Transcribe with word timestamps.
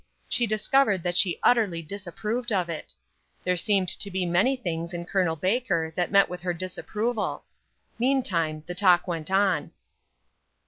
She 0.27 0.47
discovered 0.47 1.03
that 1.03 1.15
she 1.15 1.37
utterly 1.43 1.83
disapproved 1.83 2.51
of 2.51 2.69
it. 2.71 2.95
There 3.43 3.55
seemed 3.55 3.87
to 3.99 4.09
be 4.09 4.25
many 4.25 4.55
things 4.55 4.95
in 4.95 5.05
Col. 5.05 5.35
Baker 5.35 5.93
that 5.95 6.09
met 6.09 6.27
with 6.27 6.41
her 6.41 6.55
disapproval. 6.55 7.43
Meantime 7.99 8.63
the 8.65 8.73
talk 8.73 9.07
went 9.07 9.29
on. 9.29 9.69